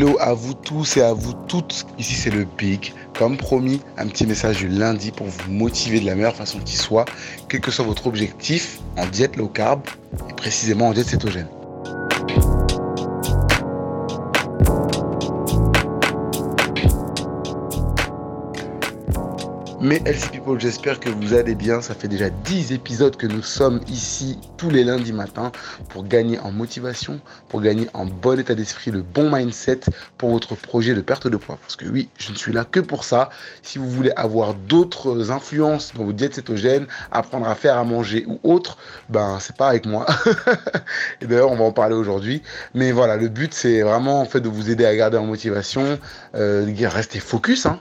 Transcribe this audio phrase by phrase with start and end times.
[0.00, 1.84] Hello à vous tous et à vous toutes.
[1.98, 2.92] Ici c'est le Big.
[3.18, 6.76] Comme promis, un petit message du lundi pour vous motiver de la meilleure façon qui
[6.76, 7.04] soit,
[7.48, 9.80] quel que soit votre objectif en diète low carb
[10.30, 11.48] et précisément en diète cétogène.
[19.80, 21.80] Mais LC People, j'espère que vous allez bien.
[21.80, 25.52] Ça fait déjà 10 épisodes que nous sommes ici tous les lundis matins
[25.88, 29.82] pour gagner en motivation, pour gagner en bon état d'esprit, le bon mindset
[30.16, 31.58] pour votre projet de perte de poids.
[31.60, 33.30] Parce que oui, je ne suis là que pour ça.
[33.62, 38.26] Si vous voulez avoir d'autres influences dans vos diètes cétogènes, apprendre à faire à manger
[38.26, 38.78] ou autre,
[39.10, 40.06] ben c'est pas avec moi.
[41.20, 42.42] Et d'ailleurs, on va en parler aujourd'hui.
[42.74, 46.00] Mais voilà, le but c'est vraiment en fait de vous aider à garder en motivation,
[46.34, 47.64] euh, rester focus.
[47.66, 47.80] Hein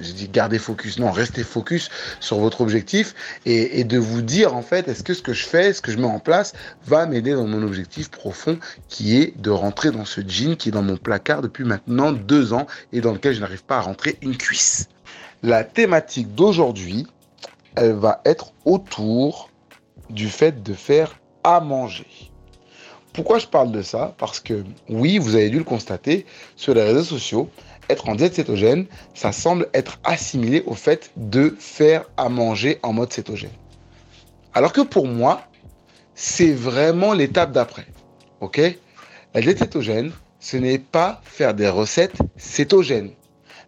[0.00, 1.90] j'ai dit garder focus, non, restez focus
[2.20, 3.14] sur votre objectif
[3.46, 5.98] et, de vous dire en fait, est-ce que ce que je fais, ce que je
[5.98, 6.52] mets en place
[6.86, 10.72] va m'aider dans mon objectif profond qui est de rentrer dans ce jean qui est
[10.72, 14.18] dans mon placard depuis maintenant deux ans et dans lequel je n'arrive pas à rentrer
[14.22, 14.88] une cuisse.
[15.42, 17.06] La thématique d'aujourd'hui,
[17.76, 19.50] elle va être autour
[20.10, 22.06] du fait de faire à manger.
[23.12, 24.14] Pourquoi je parle de ça?
[24.18, 26.24] Parce que oui, vous avez dû le constater
[26.56, 27.50] sur les réseaux sociaux,
[27.88, 32.92] être en diète cétogène, ça semble être assimilé au fait de faire à manger en
[32.92, 33.50] mode cétogène.
[34.54, 35.42] Alors que pour moi,
[36.14, 37.86] c'est vraiment l'étape d'après.
[38.40, 38.60] Ok?
[39.34, 43.12] La diète cétogène, ce n'est pas faire des recettes cétogènes.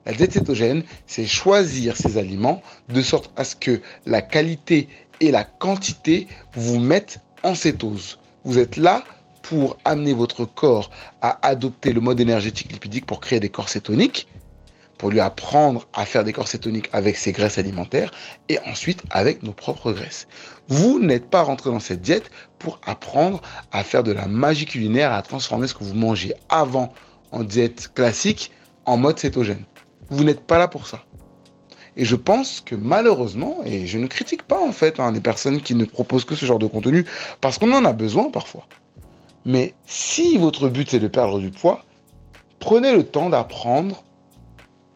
[0.07, 4.89] La diète cétogène, c'est choisir ses aliments de sorte à ce que la qualité
[5.21, 8.19] et la quantité vous mettent en cétose.
[8.45, 9.05] Vous êtes là
[9.45, 14.27] pour amener votre corps à adopter le mode énergétique lipidique pour créer des corps cétoniques,
[14.97, 18.11] pour lui apprendre à faire des corps cétoniques avec ses graisses alimentaires
[18.49, 20.29] et ensuite avec nos propres graisses.
[20.69, 25.13] Vous n'êtes pas rentré dans cette diète pour apprendre à faire de la magie culinaire,
[25.13, 26.95] à transformer ce que vous mangez avant
[27.31, 28.51] en diète classique
[28.87, 29.65] en mode cétogène.
[30.09, 31.05] Vous n'êtes pas là pour ça.
[31.99, 35.61] Et je pense que malheureusement, et je ne critique pas en fait hein, les personnes
[35.61, 37.05] qui ne proposent que ce genre de contenu,
[37.43, 38.67] parce qu'on en a besoin parfois.
[39.45, 41.85] Mais si votre but c'est de perdre du poids,
[42.59, 44.05] prenez le temps d'apprendre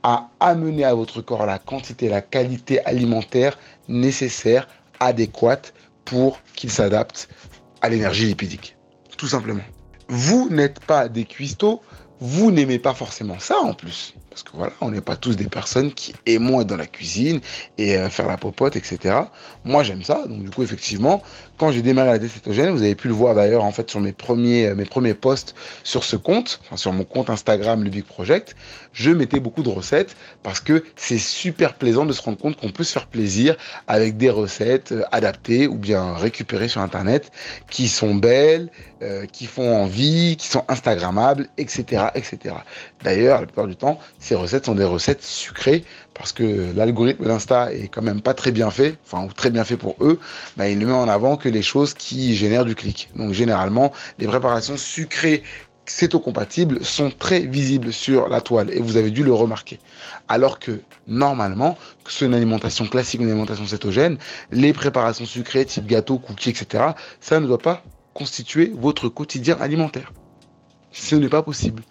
[0.03, 3.58] à amener à votre corps la quantité, la qualité alimentaire
[3.88, 4.69] nécessaire,
[5.00, 7.28] adéquate pour qu'il s'adapte
[7.82, 8.76] à l'énergie lipidique.
[9.16, 9.64] Tout simplement.
[10.08, 11.82] Vous n'êtes pas des cuistots,
[12.20, 14.14] vous n'aimez pas forcément ça en plus.
[14.38, 17.41] Parce que voilà, on n'est pas tous des personnes qui aiment dans la cuisine
[17.76, 19.16] et euh, faire la popote, etc.
[19.65, 20.26] Moi, j'aime ça.
[20.28, 21.25] Donc, du coup, effectivement,
[21.56, 24.12] quand j'ai démarré la décétogène, vous avez pu le voir d'ailleurs en fait sur mes
[24.12, 28.54] premiers, euh, mes premiers posts sur ce compte, sur mon compte Instagram, le Big Project,
[28.93, 32.70] je mettais beaucoup de recettes parce que c'est super plaisant de se rendre compte qu'on
[32.70, 33.56] peut se faire plaisir
[33.88, 37.32] avec des recettes euh, adaptées ou bien récupérées sur Internet
[37.70, 38.70] qui sont belles,
[39.32, 42.56] qui font envie, qui sont Instagrammables, etc., etc.
[43.05, 47.72] D'ailleurs, la plupart du temps, ces recettes sont des recettes sucrées parce que l'algorithme d'Insta
[47.72, 50.20] est quand même pas très bien fait, enfin très bien fait pour eux,
[50.58, 53.08] bah, il ne met en avant que les choses qui génèrent du clic.
[53.16, 55.42] Donc généralement, les préparations sucrées
[55.86, 59.78] cétocompatibles sont très visibles sur la toile et vous avez dû le remarquer.
[60.28, 64.18] Alors que normalement, que ce soit une alimentation classique ou une alimentation cétogène,
[64.52, 66.84] les préparations sucrées type gâteau, cookies, etc.,
[67.20, 70.12] ça ne doit pas constituer votre quotidien alimentaire.
[70.98, 71.82] Ce n'est pas possible.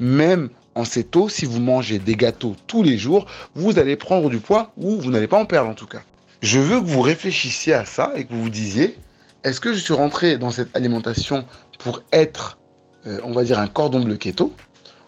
[0.00, 4.38] Même en céto, si vous mangez des gâteaux tous les jours, vous allez prendre du
[4.38, 6.02] poids ou vous n'allez pas en perdre en tout cas.
[6.42, 8.98] Je veux que vous réfléchissiez à ça et que vous vous disiez,
[9.44, 11.46] est-ce que je suis rentré dans cette alimentation
[11.78, 12.58] pour être,
[13.06, 14.52] euh, on va dire, un cordon bleu keto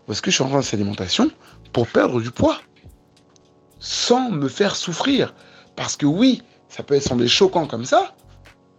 [0.06, 1.30] Ou est-ce que je suis rentré dans cette alimentation
[1.72, 2.58] pour perdre du poids
[3.80, 5.34] Sans me faire souffrir?
[5.76, 8.14] Parce que oui, ça peut sembler choquant comme ça,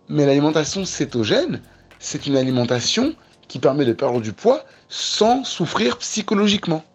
[0.07, 1.61] mais l'alimentation cétogène,
[1.99, 3.13] c'est une alimentation
[3.49, 6.85] qui permet de perdre du poids sans souffrir psychologiquement.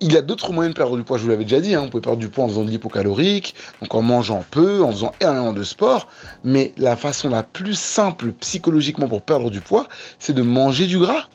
[0.00, 1.82] Il y a d'autres moyens de perdre du poids, je vous l'avais déjà dit, hein.
[1.84, 5.12] on peut perdre du poids en faisant de l'hypocalorique, donc en mangeant peu, en faisant
[5.20, 6.08] énormément de sport,
[6.42, 9.86] mais la façon la plus simple psychologiquement pour perdre du poids,
[10.18, 11.28] c'est de manger du gras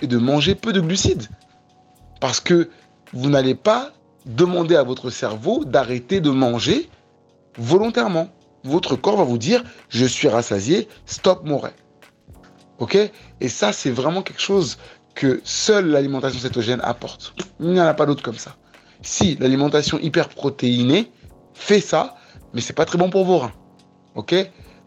[0.00, 1.28] et de manger peu de glucides.
[2.20, 2.70] Parce que
[3.12, 3.90] vous n'allez pas
[4.24, 6.88] demander à votre cerveau d'arrêter de manger
[7.58, 8.28] volontairement.
[8.64, 11.74] Votre corps va vous dire, je suis rassasié, stop mon rêve.
[12.78, 12.98] Ok?
[13.40, 14.78] Et ça, c'est vraiment quelque chose
[15.14, 17.34] que seule l'alimentation cétogène apporte.
[17.60, 18.56] Il n'y en a pas d'autre comme ça.
[19.02, 21.10] Si l'alimentation hyperprotéinée
[21.54, 22.16] fait ça,
[22.52, 23.52] mais c'est pas très bon pour vos reins.
[24.14, 24.34] Ok?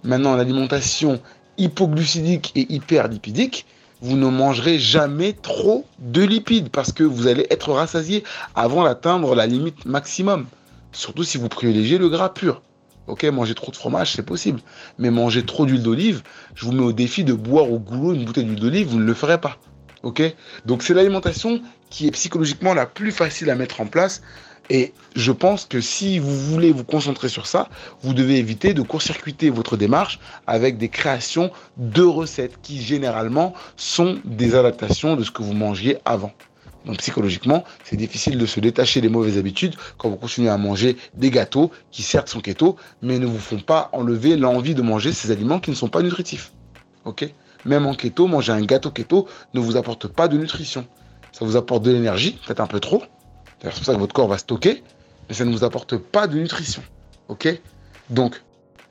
[0.04, 1.20] Maintenant, l'alimentation
[1.58, 3.66] hypoglucidique et hyperlipidique,
[4.02, 8.24] vous ne mangerez jamais trop de lipides parce que vous allez être rassasié
[8.56, 10.46] avant d'atteindre la limite maximum.
[10.92, 12.62] Surtout si vous privilégiez le gras pur.
[13.10, 14.60] Ok, manger trop de fromage, c'est possible.
[15.00, 16.22] Mais manger trop d'huile d'olive,
[16.54, 19.06] je vous mets au défi de boire au goulot une bouteille d'huile d'olive, vous ne
[19.06, 19.58] le ferez pas.
[20.04, 20.22] Ok?
[20.66, 21.60] Donc c'est l'alimentation
[21.90, 24.22] qui est psychologiquement la plus facile à mettre en place.
[24.70, 27.70] Et je pense que si vous voulez vous concentrer sur ça,
[28.04, 34.20] vous devez éviter de court-circuiter votre démarche avec des créations de recettes qui généralement sont
[34.24, 36.32] des adaptations de ce que vous mangiez avant.
[36.86, 40.98] Donc psychologiquement, c'est difficile de se détacher des mauvaises habitudes quand vous continuez à manger
[41.14, 45.12] des gâteaux qui certes sont keto, mais ne vous font pas enlever l'envie de manger
[45.12, 46.54] ces aliments qui ne sont pas nutritifs.
[47.06, 47.30] Ok?
[47.66, 50.88] Même en keto, manger un gâteau keto ne vous apporte pas de nutrition.
[51.32, 53.04] Ça vous apporte de l'énergie, peut-être un peu trop.
[53.62, 54.84] C'est pour ça que votre corps va stocker,
[55.28, 56.82] mais ça ne vous apporte pas de nutrition.
[57.28, 57.48] Ok?
[58.10, 58.42] Donc,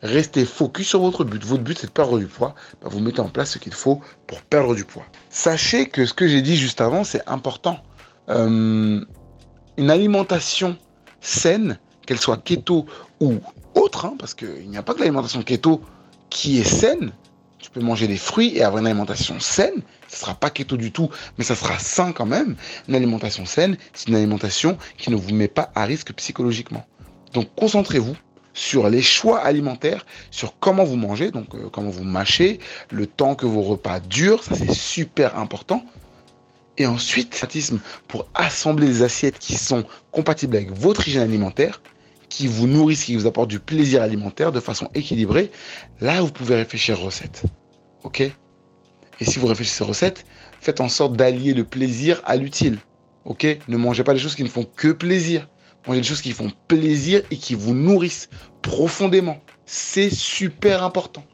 [0.03, 1.45] restez focus sur votre but.
[1.45, 2.55] Votre but, c'est de perdre du poids.
[2.83, 5.05] Bah, vous mettez en place ce qu'il faut pour perdre du poids.
[5.31, 7.79] Sachez que ce que j'ai dit juste avant, c'est important.
[8.29, 9.05] Euh,
[9.77, 10.77] une alimentation
[11.21, 12.87] saine, qu'elle soit keto
[13.21, 13.35] ou
[13.75, 15.83] autre, hein, parce qu'il n'y a pas que l'alimentation keto
[16.31, 17.13] qui est saine.
[17.59, 19.83] Tu peux manger des fruits et avoir une alimentation saine.
[20.09, 22.57] Ce ne sera pas keto du tout, mais ça sera sain quand même.
[22.89, 26.87] Une alimentation saine, c'est une alimentation qui ne vous met pas à risque psychologiquement.
[27.35, 28.17] Donc concentrez-vous
[28.59, 32.59] sur les choix alimentaires, sur comment vous mangez, donc euh, comment vous mâchez,
[32.91, 35.85] le temps que vos repas durent, ça c'est super important.
[36.77, 37.41] Et ensuite,
[38.09, 41.81] pour assembler des assiettes qui sont compatibles avec votre hygiène alimentaire,
[42.29, 45.51] qui vous nourrissent, qui vous apportent du plaisir alimentaire de façon équilibrée,
[46.01, 47.45] là vous pouvez réfléchir recettes.
[48.03, 48.21] Ok?
[48.21, 50.25] Et si vous réfléchissez recettes,
[50.61, 52.79] faites en sorte d'allier le plaisir à l'utile.
[53.25, 53.47] Ok?
[53.69, 55.49] Ne mangez pas des choses qui ne font que plaisir.
[55.89, 58.29] Mangez des choses qui font plaisir et qui vous nourrissent
[58.61, 59.39] profondément.
[59.65, 61.25] C'est super important.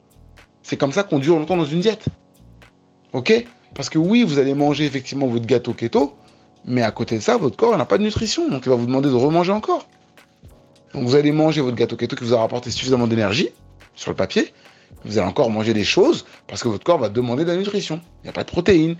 [0.62, 2.04] C'est comme ça qu'on dure longtemps dans une diète.
[3.12, 3.44] Ok?
[3.74, 6.14] Parce que oui, vous allez manger effectivement votre gâteau keto,
[6.64, 8.48] mais à côté de ça, votre corps n'a pas de nutrition.
[8.48, 9.88] Donc il va vous demander de remanger encore.
[10.92, 13.48] Donc vous allez manger votre gâteau keto qui vous a rapporté suffisamment d'énergie
[13.96, 14.54] sur le papier.
[15.04, 18.00] Vous allez encore manger des choses parce que votre corps va demander de la nutrition.
[18.22, 18.96] Il n'y a pas de protéines,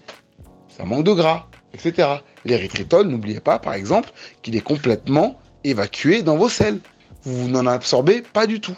[0.69, 2.09] ça manque de gras, etc.
[2.45, 4.11] L'érythritol, n'oubliez pas par exemple
[4.43, 6.79] qu'il est complètement évacué dans vos selles.
[7.23, 8.77] Vous n'en absorbez pas du tout.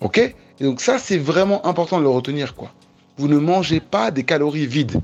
[0.00, 0.18] Ok?
[0.18, 2.72] Et donc ça, c'est vraiment important de le retenir, quoi.
[3.16, 5.00] Vous ne mangez pas des calories vides.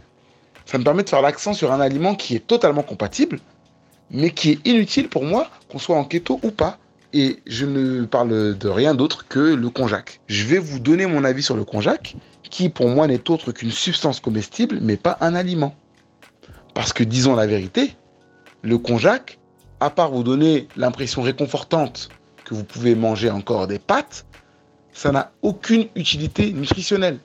[0.65, 3.41] Ça me permet de faire l'accent sur un aliment qui est totalement compatible,
[4.11, 6.79] mais qui est inutile pour moi, qu'on soit en keto ou pas.
[7.13, 10.21] Et je ne parle de rien d'autre que le konjac.
[10.29, 12.15] Je vais vous donner mon avis sur le konjac,
[12.51, 15.75] qui pour moi n'est autre qu'une substance comestible, mais pas un aliment.
[16.73, 17.97] Parce que disons la vérité,
[18.63, 19.40] le konjac,
[19.81, 22.11] à part vous donner l'impression réconfortante
[22.45, 24.27] que vous pouvez manger encore des pâtes,
[24.93, 27.19] ça n'a aucune utilité nutritionnelle.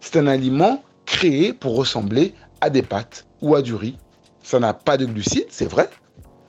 [0.00, 3.96] C'est un aliment créé pour ressembler à des pâtes ou à du riz.
[4.42, 5.90] Ça n'a pas de glucides, c'est vrai.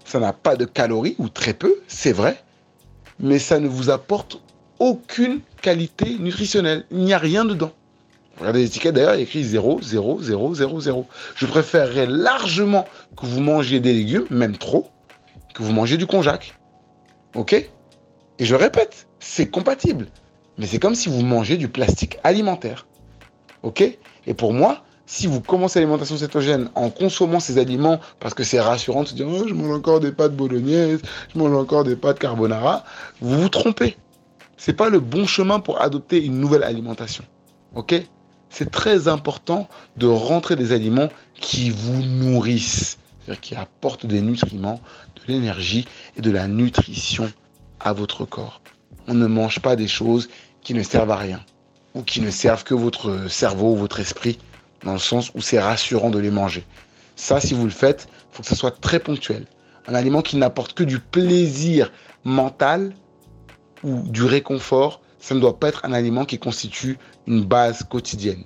[0.06, 2.42] Ça n'a pas de calories ou très peu, c'est vrai.
[3.20, 4.42] Mais ça ne vous apporte
[4.80, 6.86] aucune qualité nutritionnelle.
[6.92, 7.72] Il n'y a rien dedans.
[8.40, 11.08] Regardez l'étiquette d'ailleurs, il y a écrit 0, 0, 0, 0, 0.
[11.36, 12.86] Je préférerais largement
[13.18, 14.90] que vous mangiez des légumes, même trop,
[15.54, 16.56] que vous mangez du konjac.
[17.36, 17.54] Ok?
[17.54, 20.08] Et je répète, c'est compatible.
[20.58, 22.88] Mais c'est comme si vous mangez du plastique alimentaire.
[23.64, 23.82] Ok?
[24.28, 28.60] Et pour moi, si vous commencez l'alimentation cétogène en consommant ces aliments parce que c'est
[28.60, 31.02] rassurant de se dire oh, je mange encore des pâtes bolognaises,
[31.34, 32.84] je mange encore des pâtes carbonara,
[33.20, 33.98] vous vous trompez.
[34.56, 37.24] C'est pas le bon chemin pour adopter une nouvelle alimentation.
[37.76, 37.96] OK?
[38.50, 42.98] C'est très important de rentrer des aliments qui vous nourrissent,
[43.36, 44.82] qui apportent des nutriments,
[45.16, 47.32] de l'énergie et de la nutrition
[47.80, 48.62] à votre corps.
[49.08, 50.30] On ne mange pas des choses
[50.62, 51.44] qui ne servent à rien
[51.96, 54.38] ou qui ne servent que votre cerveau, votre esprit,
[54.84, 56.64] dans le sens où c'est rassurant de les manger.
[57.16, 59.46] Ça, si vous le faites, il faut que ça soit très ponctuel.
[59.88, 61.92] Un aliment qui n'apporte que du plaisir
[62.24, 62.94] mental
[63.84, 68.44] ou du réconfort, ça ne doit pas être un aliment qui constitue une base quotidienne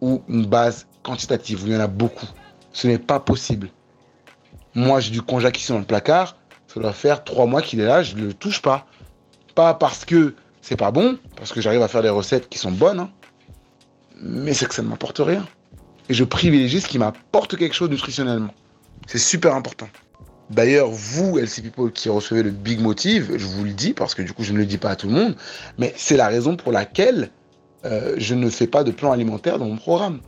[0.00, 2.26] ou une base quantitative, il y en a beaucoup.
[2.72, 3.70] Ce n'est pas possible.
[4.74, 6.36] Moi, j'ai du konjac ici dans le placard.
[6.68, 8.86] Ça doit faire trois mois qu'il est là, je ne le touche pas.
[9.54, 12.70] Pas parce que c'est pas bon, parce que j'arrive à faire des recettes qui sont
[12.70, 13.10] bonnes, hein.
[14.20, 15.46] mais c'est que ça ne m'apporte rien.
[16.08, 18.54] Et je privilégie ce qui m'apporte quelque chose nutritionnellement.
[19.06, 19.88] C'est super important.
[20.50, 24.22] D'ailleurs, vous, LC People, qui recevez le Big Motive, je vous le dis, parce que
[24.22, 25.36] du coup, je ne le dis pas à tout le monde,
[25.78, 27.30] mais c'est la raison pour laquelle
[27.84, 30.20] euh, je ne fais pas de plan alimentaire dans mon programme.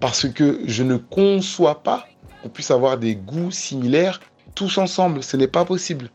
[0.00, 2.06] Parce que je ne conçois pas
[2.42, 4.20] qu'on puisse avoir des goûts similaires
[4.54, 5.22] tous ensemble.
[5.22, 6.10] Ce n'est pas possible.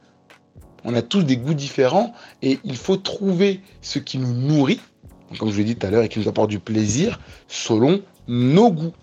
[0.84, 4.79] On a tous des goûts différents et il faut trouver ce qui nous nourrit,
[5.39, 8.72] comme je l'ai dit tout à l'heure, et qui nous apporte du plaisir selon nos
[8.72, 8.94] goûts.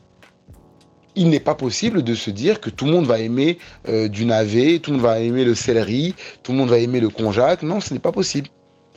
[1.15, 4.25] Il n'est pas possible de se dire que tout le monde va aimer euh, du
[4.25, 7.63] navet, tout le monde va aimer le céleri, tout le monde va aimer le konjac.
[7.63, 8.49] Non, ce n'est pas possible.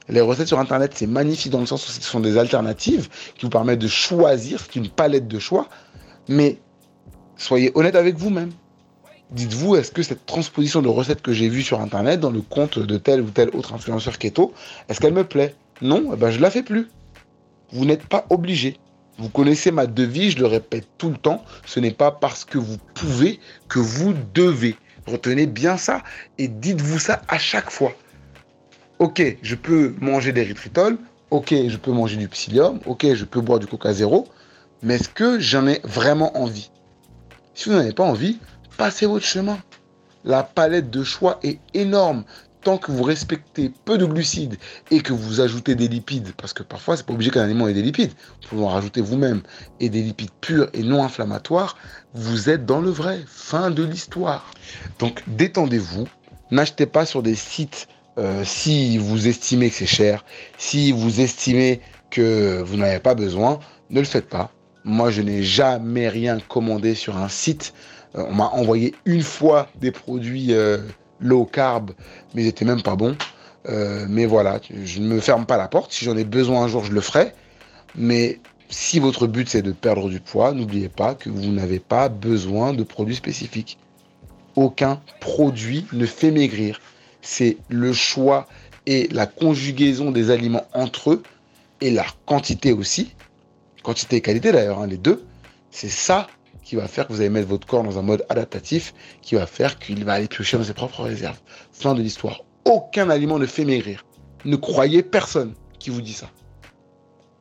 [0.08, 3.46] Les recettes sur Internet, c'est magnifique dans le sens où ce sont des alternatives qui
[3.46, 5.68] vous permettent de choisir, c'est une palette de choix,
[6.30, 6.60] Mais
[7.38, 8.52] soyez honnête avec vous-même.
[9.32, 12.78] Dites-vous, est-ce que cette transposition de recette que j'ai vue sur Internet dans le compte
[12.78, 14.54] de tel ou tel autre influenceur keto,
[14.88, 15.56] est-ce qu'elle me plaît?
[15.82, 16.88] Non, eh ben je ne la fais plus.
[17.72, 18.78] Vous n'êtes pas obligé.
[19.18, 22.58] Vous connaissez ma devise, je le répète tout le temps, ce n'est pas parce que
[22.58, 24.76] vous pouvez que vous devez.
[25.08, 26.04] Retenez bien ça
[26.38, 27.94] et dites-vous ça à chaque fois.
[29.00, 30.54] Ok, je peux manger des
[31.32, 34.28] ok, je peux manger du psyllium, ok, je peux boire du coca zéro,
[34.84, 36.70] mais est-ce que j'en ai vraiment envie?
[37.56, 38.38] Si vous n'en avez pas envie,
[38.78, 39.58] passez votre chemin.
[40.26, 42.26] La palette de choix est énorme
[42.64, 44.58] tant que vous respectez peu de glucides
[44.92, 47.74] et que vous ajoutez des lipides, parce que parfois c'est pas obligé qu'un aliment ait
[47.74, 49.42] des lipides, vous pouvez en rajouter vous-même,
[49.80, 51.78] et des lipides purs et non inflammatoires,
[52.14, 53.24] vous êtes dans le vrai.
[53.28, 54.52] Fin de l'histoire.
[55.00, 56.08] Donc détendez-vous,
[56.52, 60.26] n'achetez pas sur des sites euh, si vous estimez que c'est cher,
[60.58, 63.60] si vous estimez que vous n'avez pas besoin,
[63.92, 64.52] ne le faites pas.
[64.86, 67.74] Moi, je n'ai jamais rien commandé sur un site.
[68.16, 70.78] Euh, on m'a envoyé une fois des produits euh,
[71.20, 71.92] low carb,
[72.34, 73.18] mais ils n'étaient même pas bons.
[73.68, 75.92] Euh, mais voilà, je ne me ferme pas la porte.
[75.92, 77.34] Si j'en ai besoin un jour, je le ferai.
[77.96, 78.40] Mais
[78.70, 82.74] si votre but c'est de perdre du poids, n'oubliez pas que vous n'avez pas besoin
[82.74, 83.80] de produits spécifiques.
[84.56, 86.80] Aucun produit ne fait maigrir.
[87.24, 88.48] C'est le choix
[88.86, 91.24] et la conjugaison des aliments entre eux
[91.82, 93.16] et leur quantité aussi.
[93.86, 95.24] Quantité et qualité d'ailleurs, hein, les deux.
[95.70, 96.26] C'est ça
[96.64, 99.46] qui va faire que vous allez mettre votre corps dans un mode adaptatif, qui va
[99.46, 101.40] faire qu'il va aller piocher dans ses propres réserves.
[101.72, 102.42] Fin de l'histoire.
[102.66, 104.04] Aucun aliment ne fait maigrir.
[104.44, 106.32] Ne croyez personne qui vous dit ça.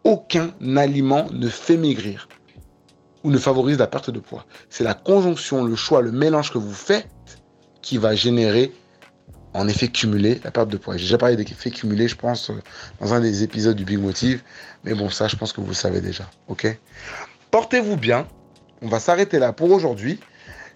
[0.05, 2.29] Aucun aliment ne fait maigrir
[3.23, 4.45] ou ne favorise la perte de poids.
[4.69, 7.09] C'est la conjonction, le choix, le mélange que vous faites
[7.81, 8.71] qui va générer
[9.55, 10.97] en effet cumulé la perte de poids.
[10.97, 12.51] J'ai déjà parlé d'effet cumulé, je pense,
[13.01, 14.43] dans un des épisodes du Big Motive.
[14.85, 16.29] Mais bon, ça, je pense que vous le savez déjà.
[16.49, 16.67] Ok?
[17.51, 18.27] Portez-vous bien
[18.85, 20.21] on va s'arrêter là pour aujourd'hui.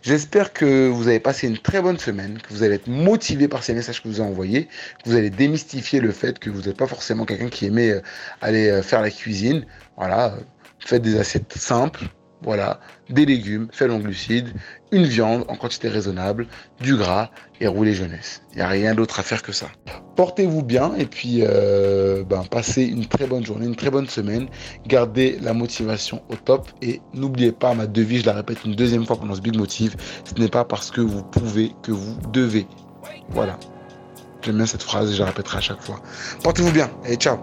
[0.03, 3.65] J'espère que vous avez passé une très bonne semaine, que vous allez être motivé par
[3.65, 4.67] ces messages que vous avez envoyés,
[5.05, 8.01] que vous allez démystifier le fait que vous n'êtes pas forcément quelqu'un qui aimait euh,
[8.41, 9.67] aller euh, faire la cuisine.
[9.97, 10.37] Voilà,
[10.79, 12.05] faites des assiettes simples,
[12.43, 12.81] voilà,
[13.11, 14.53] des légumes faibles en glucides,
[14.93, 16.47] une viande en quantité raisonnable,
[16.81, 17.31] du gras
[17.61, 18.43] et rouler jeunesse.
[18.53, 19.67] Il n'y a rien d'autre à faire que ça.
[20.17, 24.49] Portez-vous bien et puis euh, ben, passez une très bonne journée, une très bonne semaine.
[24.87, 29.05] Gardez la motivation au top et n'oubliez pas ma devise, je la répète une deuxième
[29.05, 32.67] fois pendant ce Big Motive, ce n'est pas parce que vous pouvez que vous devez.
[33.31, 33.59] Voilà.
[34.43, 36.01] J'aime bien cette phrase et je la répéterai à chaque fois.
[36.43, 37.39] Portez-vous bien et ciao